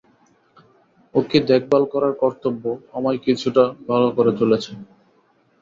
ওকে 1.15 1.37
দেখভাল 1.49 1.83
করার 1.93 2.13
কর্তব্য, 2.21 2.63
আমায় 2.97 3.19
কিছুটা 3.25 3.63
ভালো 3.89 4.07
করে 4.17 4.31
তুলেছে। 4.39 4.71